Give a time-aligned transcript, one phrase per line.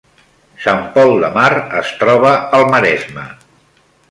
[0.63, 1.51] Sant Pol de Mar
[1.83, 3.29] es troba al Maresme